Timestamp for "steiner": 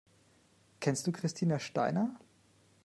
1.59-2.17